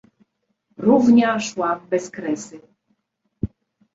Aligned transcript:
Równia 0.77 1.39
szła 1.39 1.75
w 1.75 1.87
bezkresy. 1.87 2.61